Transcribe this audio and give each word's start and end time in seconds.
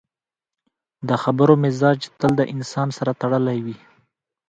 د 1.07 1.09
خبرو 1.23 1.53
مزاج 1.63 1.99
تل 2.19 2.31
د 2.37 2.41
انسان 2.53 2.87
سره 2.97 3.11
تړلی 3.21 3.59
وي 3.65 3.77